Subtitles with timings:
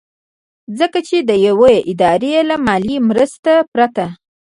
[0.79, 4.05] ځکه چې د يوې ادارې له مالي مرستې پرته